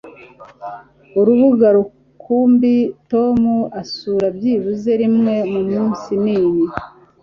[1.19, 2.75] urubuga rukumbi
[3.11, 3.39] tom
[3.81, 6.63] asura byibuze rimwe kumunsi niyi